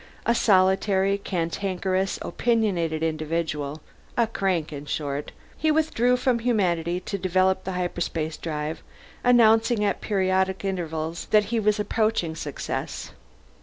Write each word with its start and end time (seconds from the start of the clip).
A 0.25 0.33
solitary, 0.33 1.19
cantankerous, 1.19 2.17
opinionated 2.23 3.03
individual 3.03 3.81
a 4.17 4.25
crank, 4.25 4.73
in 4.73 4.87
short 4.87 5.31
he 5.55 5.69
withdrew 5.69 6.17
from 6.17 6.39
humanity 6.39 6.99
to 7.01 7.19
develop 7.19 7.65
the 7.65 7.73
hyperspace 7.73 8.35
drive, 8.37 8.81
announcing 9.23 9.85
at 9.85 10.01
periodic 10.01 10.65
intervals 10.65 11.25
that 11.29 11.45
he 11.53 11.59
was 11.59 11.79
approaching 11.79 12.35
success. 12.35 13.11